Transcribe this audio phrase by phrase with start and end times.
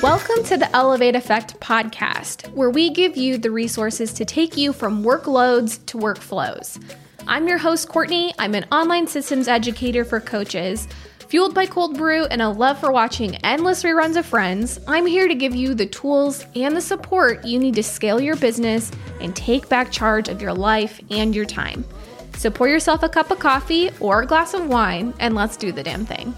[0.00, 4.72] Welcome to the Elevate Effect podcast, where we give you the resources to take you
[4.72, 6.80] from workloads to workflows.
[7.26, 8.32] I'm your host, Courtney.
[8.38, 10.86] I'm an online systems educator for coaches.
[11.26, 15.26] Fueled by cold brew and a love for watching endless reruns of Friends, I'm here
[15.26, 19.34] to give you the tools and the support you need to scale your business and
[19.34, 21.84] take back charge of your life and your time.
[22.36, 25.72] So pour yourself a cup of coffee or a glass of wine and let's do
[25.72, 26.34] the damn thing.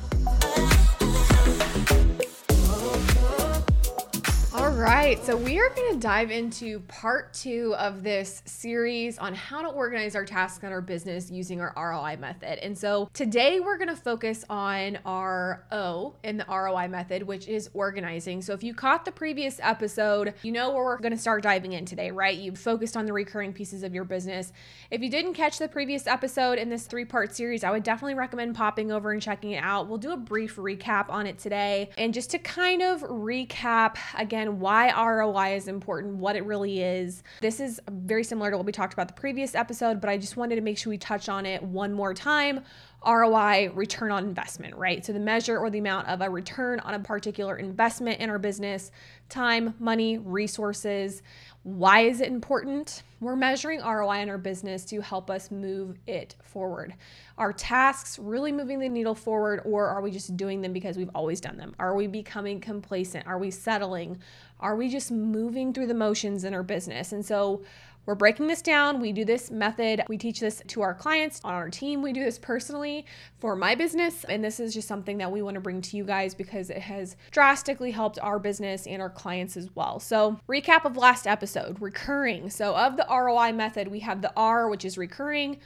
[4.86, 9.60] Right, so we are going to dive into part two of this series on how
[9.60, 12.64] to organize our tasks in our business using our ROI method.
[12.64, 17.48] And so today we're going to focus on our O in the ROI method, which
[17.48, 18.40] is organizing.
[18.42, 21.72] So if you caught the previous episode, you know where we're going to start diving
[21.72, 22.38] in today, right?
[22.38, 24.52] You've focused on the recurring pieces of your business.
[24.92, 28.14] If you didn't catch the previous episode in this three part series, I would definitely
[28.14, 29.88] recommend popping over and checking it out.
[29.88, 31.90] We'll do a brief recap on it today.
[31.98, 36.82] And just to kind of recap again, why why ROI is important, what it really
[36.82, 37.22] is.
[37.40, 40.36] This is very similar to what we talked about the previous episode, but I just
[40.36, 42.60] wanted to make sure we touch on it one more time.
[43.06, 45.04] ROI, return on investment, right?
[45.04, 48.38] So the measure or the amount of a return on a particular investment in our
[48.38, 48.90] business,
[49.28, 51.22] time, money, resources.
[51.62, 53.02] Why is it important?
[53.20, 56.94] We're measuring ROI in our business to help us move it forward.
[57.38, 61.10] Are tasks really moving the needle forward, or are we just doing them because we've
[61.14, 61.74] always done them?
[61.78, 63.26] Are we becoming complacent?
[63.26, 64.18] Are we settling?
[64.60, 67.12] Are we just moving through the motions in our business?
[67.12, 67.62] And so
[68.06, 69.00] we're breaking this down.
[69.00, 70.04] We do this method.
[70.08, 72.02] We teach this to our clients on our team.
[72.02, 73.04] We do this personally
[73.40, 74.24] for my business.
[74.24, 76.78] And this is just something that we want to bring to you guys because it
[76.78, 79.98] has drastically helped our business and our clients as well.
[79.98, 82.48] So, recap of last episode recurring.
[82.48, 85.58] So, of the ROI method, we have the R, which is recurring.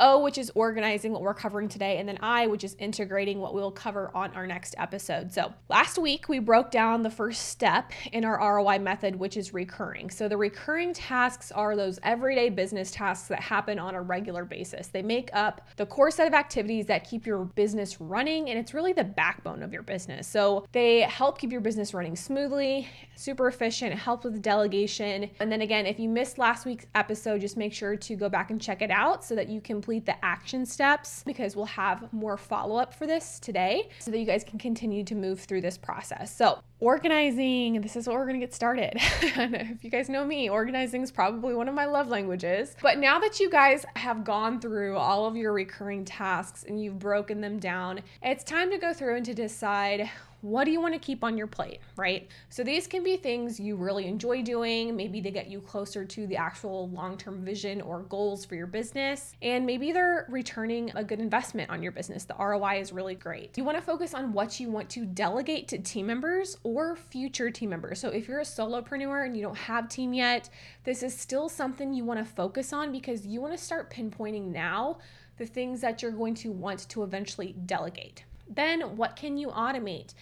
[0.00, 3.54] O, which is organizing what we're covering today, and then I, which is integrating what
[3.54, 5.32] we'll cover on our next episode.
[5.32, 9.54] So, last week we broke down the first step in our ROI method, which is
[9.54, 10.10] recurring.
[10.10, 14.88] So, the recurring tasks are those everyday business tasks that happen on a regular basis.
[14.88, 18.74] They make up the core set of activities that keep your business running, and it's
[18.74, 20.26] really the backbone of your business.
[20.26, 25.30] So, they help keep your business running smoothly, super efficient, help with delegation.
[25.38, 28.50] And then again, if you missed last week's episode, just make sure to go back
[28.50, 32.10] and check it out so that you can complete the action steps because we'll have
[32.10, 35.60] more follow up for this today so that you guys can continue to move through
[35.60, 36.34] this process.
[36.34, 38.94] So, organizing, this is what we're to get started.
[38.96, 42.74] if you guys know me, organizing is probably one of my love languages.
[42.80, 46.98] But now that you guys have gone through all of your recurring tasks and you've
[46.98, 50.08] broken them down, it's time to go through and to decide
[50.44, 52.28] what do you want to keep on your plate, right?
[52.50, 54.94] So these can be things you really enjoy doing.
[54.94, 58.66] Maybe they get you closer to the actual long term vision or goals for your
[58.66, 59.34] business.
[59.40, 62.24] And maybe they're returning a good investment on your business.
[62.24, 63.56] The ROI is really great.
[63.56, 67.50] You want to focus on what you want to delegate to team members or future
[67.50, 67.98] team members.
[67.98, 70.50] So if you're a solopreneur and you don't have team yet,
[70.84, 74.52] this is still something you want to focus on because you want to start pinpointing
[74.52, 74.98] now
[75.38, 78.24] the things that you're going to want to eventually delegate.
[78.48, 80.14] Then, what can you automate?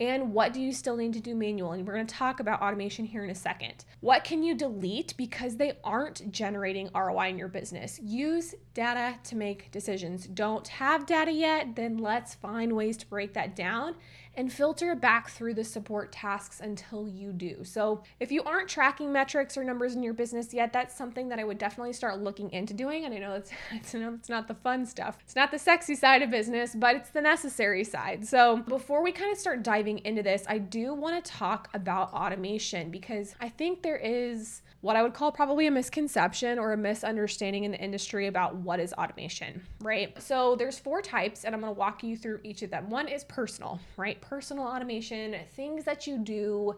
[0.00, 1.72] And what do you still need to do manual?
[1.72, 3.84] And we're going to talk about automation here in a second.
[4.00, 7.98] What can you delete because they aren't generating ROI in your business?
[8.00, 10.28] Use data to make decisions.
[10.28, 11.74] Don't have data yet?
[11.74, 13.96] Then let's find ways to break that down
[14.38, 17.64] and filter back through the support tasks until you do.
[17.64, 21.40] So, if you aren't tracking metrics or numbers in your business yet, that's something that
[21.40, 23.04] I would definitely start looking into doing.
[23.04, 25.18] And I know it's it's, it's not the fun stuff.
[25.24, 28.26] It's not the sexy side of business, but it's the necessary side.
[28.26, 32.12] So, before we kind of start diving into this, I do want to talk about
[32.12, 36.76] automation because I think there is what I would call probably a misconception or a
[36.76, 40.20] misunderstanding in the industry about what is automation, right?
[40.22, 42.88] So there's four types and I'm going to walk you through each of them.
[42.88, 44.20] One is personal, right?
[44.20, 46.76] Personal automation, things that you do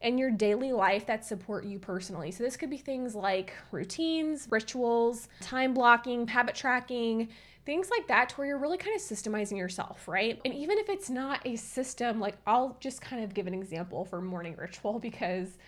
[0.00, 2.30] in your daily life that support you personally.
[2.30, 7.28] So this could be things like routines, rituals, time blocking, habit tracking,
[7.64, 10.40] things like that to where you're really kind of systemizing yourself, right?
[10.44, 14.04] And even if it's not a system, like I'll just kind of give an example
[14.04, 15.58] for morning ritual because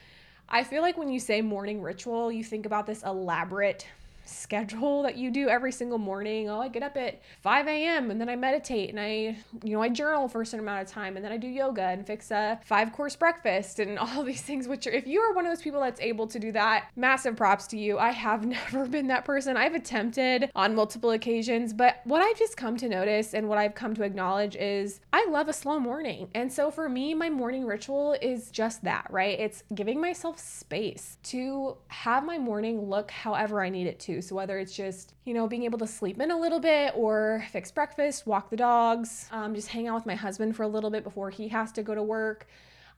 [0.49, 3.87] I feel like when you say morning ritual, you think about this elaborate
[4.25, 6.49] schedule that you do every single morning.
[6.49, 8.11] Oh, I get up at 5 a.m.
[8.11, 10.93] and then I meditate and I, you know, I journal for a certain amount of
[10.93, 14.43] time and then I do yoga and fix a five course breakfast and all these
[14.43, 16.89] things, which are, if you are one of those people that's able to do that,
[16.97, 17.99] massive props to you.
[17.99, 19.57] I have never been that person.
[19.57, 23.75] I've attempted on multiple occasions, but what I've just come to notice and what I've
[23.75, 26.29] come to acknowledge is I love a slow morning.
[26.35, 29.39] And so for me, my morning ritual is just that, right?
[29.39, 34.35] It's giving myself space to have my morning look however I need it to So
[34.35, 37.71] whether it's just, you know, being able to sleep in a little bit or fix
[37.71, 41.05] breakfast, walk the dogs, um, just hang out with my husband for a little bit
[41.05, 42.47] before he has to go to work.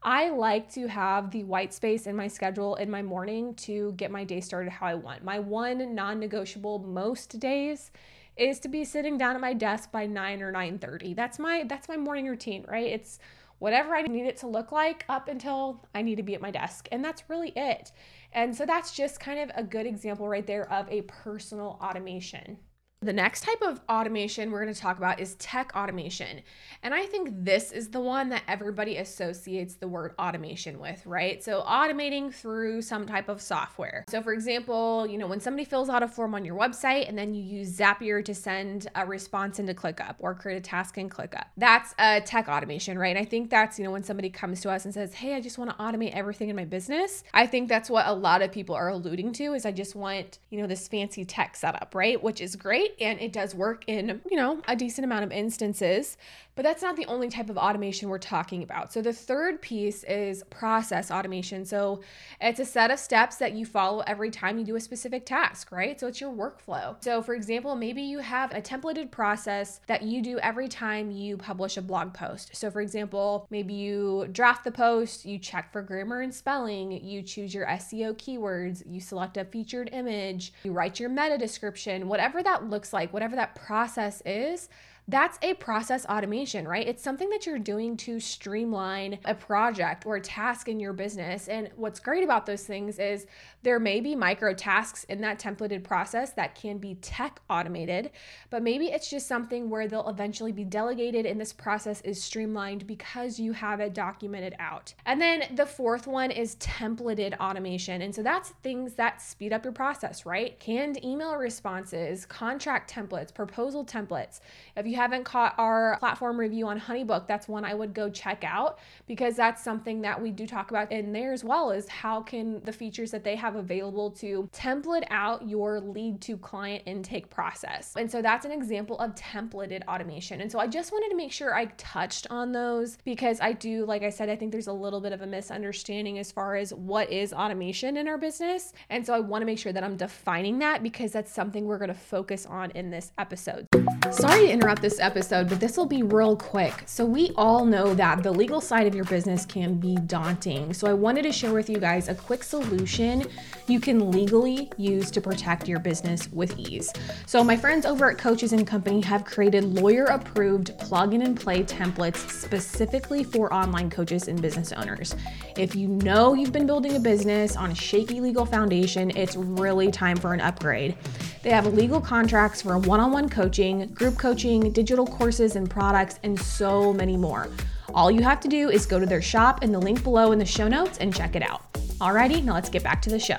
[0.02, 4.10] I like to have the white space in my schedule in my morning to get
[4.10, 5.24] my day started how I want.
[5.24, 7.90] My one non-negotiable most days
[8.36, 11.14] is to be sitting down at my desk by 9 or 9:30.
[11.14, 12.86] That's my that's my morning routine, right?
[12.86, 13.18] It's
[13.58, 16.50] whatever I need it to look like up until I need to be at my
[16.50, 16.88] desk.
[16.93, 17.93] And that's really it.
[18.32, 22.58] And so that's just kind of a good example right there of a personal automation.
[23.02, 26.40] The next type of automation we're going to talk about is tech automation.
[26.82, 31.44] And I think this is the one that everybody associates the word automation with, right?
[31.44, 34.02] So, automating through some type of software.
[34.08, 37.19] So, for example, you know, when somebody fills out a form on your website and
[37.19, 41.10] then you use Zapier to send a response into ClickUp or create a task in
[41.10, 43.14] ClickUp, that's a tech automation, right?
[43.14, 45.42] And I think that's, you know, when somebody comes to us and says, Hey, I
[45.42, 47.25] just want to automate everything in my business.
[47.34, 50.38] I think that's what a lot of people are alluding to is I just want,
[50.49, 52.22] you know, this fancy tech setup, right?
[52.22, 55.33] Which is great great and it does work in, you know, a decent amount of
[55.33, 56.17] instances.
[56.56, 58.93] But that's not the only type of automation we're talking about.
[58.93, 61.67] So the third piece is process automation.
[61.67, 62.00] So
[62.41, 65.70] it's a set of steps that you follow every time you do a specific task,
[65.70, 66.00] right?
[66.00, 66.97] So it's your workflow.
[67.05, 71.37] So for example, maybe you have a templated process that you do every time you
[71.37, 72.56] publish a blog post.
[72.56, 77.20] So for example, maybe you draft the post, you check for grammar and spelling, you
[77.20, 82.43] choose your SEO keywords, you select a featured image, you write your meta description, whatever
[82.43, 84.70] that looks like, whatever that process is,
[85.08, 86.87] that's a process automation, right?
[86.87, 91.47] It's something that you're doing to streamline a project or a task in your business.
[91.47, 93.26] And what's great about those things is
[93.62, 98.11] there may be micro tasks in that templated process that can be tech automated,
[98.50, 102.87] but maybe it's just something where they'll eventually be delegated and this process is streamlined
[102.87, 104.93] because you have it documented out.
[105.05, 108.02] And then the fourth one is templated automation.
[108.02, 110.59] And so that's things that speed up your process, right?
[110.59, 114.41] Canned email responses, contract templates, proposal templates.
[114.76, 118.43] If you haven't caught our platform review on HoneyBook, that's one I would go check
[118.44, 122.20] out because that's something that we do talk about in there as well is how
[122.22, 127.31] can the features that they have available to template out your lead to client intake
[127.31, 127.94] process.
[127.96, 130.40] And so that's an example of templated automation.
[130.40, 133.84] And so I just wanted to make sure I touched on those because I do,
[133.84, 136.72] like I said, I think there's a little bit of a misunderstanding as far as
[136.75, 138.72] what is automation in our business.
[138.90, 141.78] And so I want to make sure that I'm defining that because that's something we're
[141.78, 143.66] going to focus on in this episode.
[144.10, 146.85] Sorry to interrupt this episode, but this will be real quick.
[146.87, 150.73] So, we all know that the legal side of your business can be daunting.
[150.73, 153.27] So, I wanted to share with you guys a quick solution
[153.67, 156.93] you can legally use to protect your business with ease.
[157.27, 161.38] So, my friends over at Coaches and Company have created lawyer approved plug in and
[161.38, 165.17] play templates specifically for online coaches and business owners.
[165.59, 169.91] If you know you've been building a business on a shaky legal foundation, it's really
[169.91, 170.97] time for an upgrade.
[171.43, 176.20] They have legal contracts for one on one coaching, group coaching, digital courses and products,
[176.23, 177.49] and so many more.
[177.94, 180.38] All you have to do is go to their shop in the link below in
[180.38, 181.73] the show notes and check it out.
[181.99, 183.38] Alrighty, now let's get back to the show.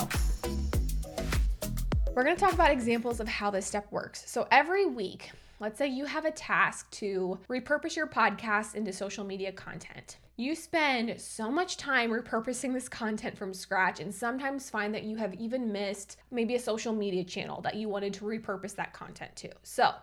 [2.15, 4.27] We're gonna talk about examples of how this step works.
[4.27, 5.29] So every week,
[5.59, 10.17] let's say you have a task to repurpose your podcast into social media content.
[10.37, 15.17] You spend so much time repurposing this content from scratch and sometimes find that you
[15.17, 19.35] have even missed maybe a social media channel that you wanted to repurpose that content
[19.35, 19.49] to.
[19.61, 19.93] So,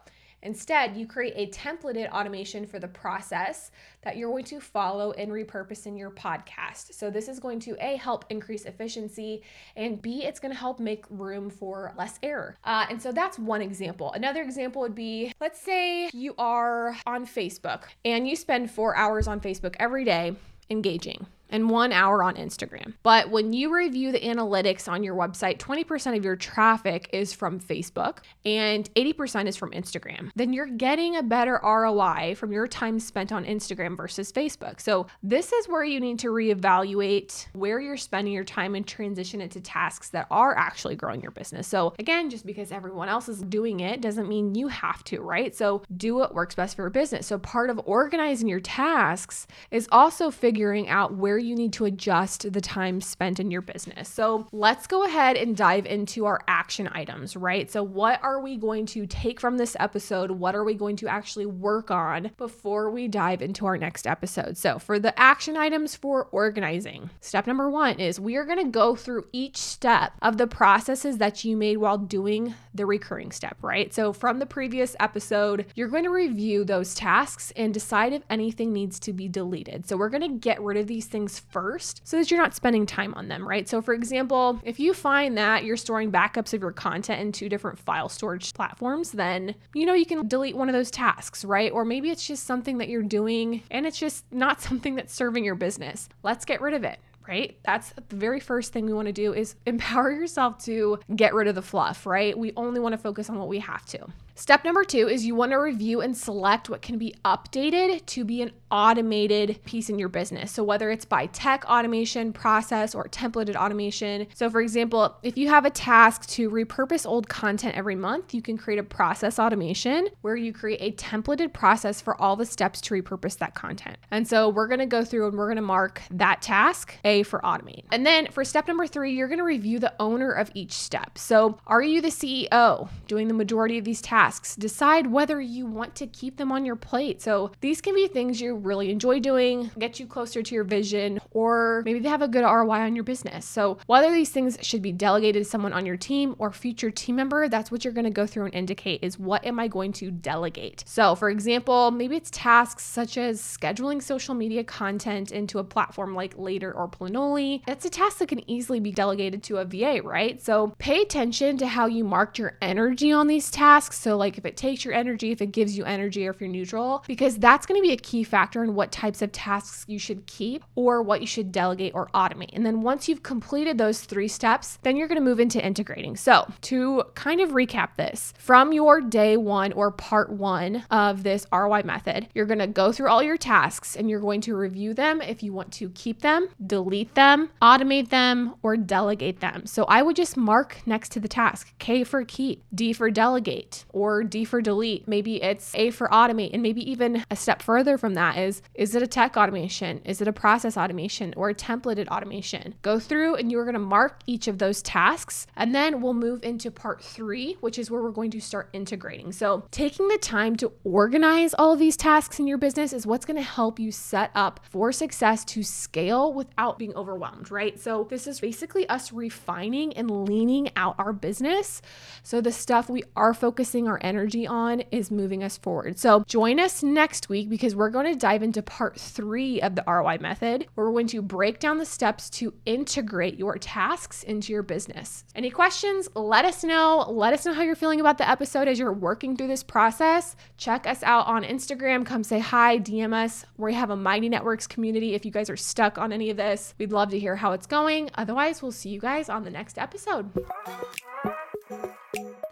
[0.44, 3.70] Instead, you create a templated automation for the process
[4.02, 6.94] that you're going to follow and repurpose in your podcast.
[6.94, 9.42] So, this is going to A, help increase efficiency,
[9.74, 12.56] and B, it's going to help make room for less error.
[12.62, 14.12] Uh, and so, that's one example.
[14.12, 19.26] Another example would be let's say you are on Facebook and you spend four hours
[19.26, 20.36] on Facebook every day
[20.70, 22.94] engaging and one hour on Instagram.
[23.04, 27.60] But when you review the analytics on your website, 20% of your traffic is from
[27.60, 30.32] Facebook and 80% is from Instagram.
[30.34, 34.80] Then you're getting a better ROI from your time spent on Instagram versus Facebook.
[34.80, 39.40] So, this is where you need to reevaluate where you're spending your time and transition
[39.40, 41.68] it to tasks that are actually growing your business.
[41.68, 45.54] So, again, just because everyone else is doing it doesn't mean you have to, right?
[45.54, 47.28] So, do what works best for your business.
[47.28, 52.52] So, part of organizing your tasks is also figuring out where you need to adjust
[52.52, 54.08] the time spent in your business.
[54.08, 57.70] So let's go ahead and dive into our action items, right?
[57.70, 60.30] So, what are we going to take from this episode?
[60.30, 64.56] What are we going to actually work on before we dive into our next episode?
[64.56, 68.70] So, for the action items for organizing, step number one is we are going to
[68.70, 73.56] go through each step of the processes that you made while doing the recurring step,
[73.62, 73.92] right?
[73.94, 78.72] So, from the previous episode, you're going to review those tasks and decide if anything
[78.72, 79.88] needs to be deleted.
[79.88, 82.54] So, we're going to get rid of these things things first so that you're not
[82.54, 83.68] spending time on them, right?
[83.68, 87.48] So, for example, if you find that you're storing backups of your content in two
[87.48, 91.72] different file storage platforms, then you know you can delete one of those tasks, right?
[91.72, 95.44] Or maybe it's just something that you're doing and it's just not something that's serving
[95.44, 96.08] your business.
[96.22, 97.56] Let's get rid of it right?
[97.64, 101.48] That's the very first thing we want to do is empower yourself to get rid
[101.48, 102.36] of the fluff, right?
[102.36, 104.06] We only want to focus on what we have to.
[104.36, 108.24] Step number two is you want to review and select what can be updated to
[108.24, 110.50] be an automated piece in your business.
[110.50, 114.26] So, whether it's by tech automation, process, or templated automation.
[114.34, 118.42] So, for example, if you have a task to repurpose old content every month, you
[118.42, 122.80] can create a process automation where you create a templated process for all the steps
[122.80, 123.98] to repurpose that content.
[124.10, 127.22] And so, we're going to go through and we're going to mark that task A
[127.22, 127.84] for automate.
[127.92, 131.18] And then for step number three, you're going to review the owner of each step.
[131.18, 134.23] So, are you the CEO doing the majority of these tasks?
[134.24, 134.56] Tasks.
[134.56, 137.20] Decide whether you want to keep them on your plate.
[137.20, 141.20] So these can be things you really enjoy doing, get you closer to your vision,
[141.32, 143.44] or maybe they have a good ROI on your business.
[143.44, 147.16] So whether these things should be delegated to someone on your team or future team
[147.16, 149.92] member, that's what you're going to go through and indicate is what am I going
[149.94, 150.84] to delegate?
[150.86, 156.14] So for example, maybe it's tasks such as scheduling social media content into a platform
[156.14, 157.62] like Later or Planoly.
[157.66, 160.40] That's a task that can easily be delegated to a VA, right?
[160.40, 163.98] So pay attention to how you marked your energy on these tasks.
[163.98, 166.48] So like if it takes your energy, if it gives you energy, or if you're
[166.48, 169.98] neutral, because that's going to be a key factor in what types of tasks you
[169.98, 172.50] should keep or what you should delegate or automate.
[172.52, 176.16] And then once you've completed those three steps, then you're going to move into integrating.
[176.16, 181.46] So, to kind of recap this, from your day one or part one of this
[181.52, 184.94] ROI method, you're going to go through all your tasks and you're going to review
[184.94, 189.66] them if you want to keep them, delete them, automate them, or delegate them.
[189.66, 193.84] So, I would just mark next to the task K for keep, D for delegate,
[193.92, 195.08] or or D for delete.
[195.08, 196.50] Maybe it's A for automate.
[196.52, 200.02] And maybe even a step further from that is is it a tech automation?
[200.04, 202.74] Is it a process automation or a templated automation?
[202.82, 205.46] Go through and you're going to mark each of those tasks.
[205.56, 209.32] And then we'll move into part three, which is where we're going to start integrating.
[209.32, 213.24] So taking the time to organize all of these tasks in your business is what's
[213.24, 217.80] going to help you set up for success to scale without being overwhelmed, right?
[217.80, 221.80] So this is basically us refining and leaning out our business.
[222.22, 226.00] So the stuff we are focusing our energy on is moving us forward.
[226.00, 229.84] So join us next week because we're going to dive into part three of the
[229.86, 234.52] ROI method, where we're going to break down the steps to integrate your tasks into
[234.52, 235.24] your business.
[235.36, 236.08] Any questions?
[236.16, 237.06] Let us know.
[237.08, 240.34] Let us know how you're feeling about the episode as you're working through this process.
[240.56, 242.04] Check us out on Instagram.
[242.04, 243.44] Come say hi, DM us.
[243.56, 245.14] We have a Mighty Networks community.
[245.14, 247.66] If you guys are stuck on any of this, we'd love to hear how it's
[247.66, 248.10] going.
[248.16, 250.32] Otherwise, we'll see you guys on the next episode.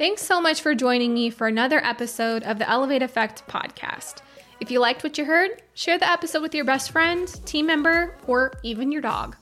[0.03, 4.17] Thanks so much for joining me for another episode of the Elevate Effect podcast.
[4.59, 8.17] If you liked what you heard, share the episode with your best friend, team member,
[8.27, 9.37] or even your dog.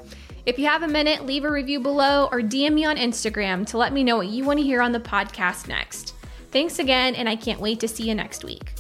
[0.45, 3.79] If you have a minute, leave a review below or DM me on Instagram to
[3.79, 6.13] let me know what you want to hear on the podcast next.
[6.51, 8.75] Thanks again, and I can't wait to see you next week.